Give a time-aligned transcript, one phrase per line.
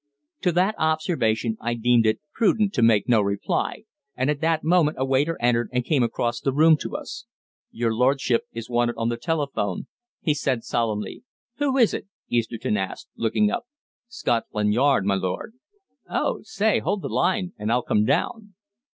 [0.41, 3.83] To that observation I deemed it prudent to make no reply,
[4.15, 7.27] and at that moment a waiter entered and came across the room to us.
[7.69, 9.85] "Your lordship is wanted on the telephone,"
[10.19, 11.21] he said solemnly.
[11.57, 13.67] "Who is it?" Easterton asked, looking up.
[14.07, 15.53] "Scotland Yard, my lord."
[16.09, 18.55] "Oh, say, hold the line, and I'll come down."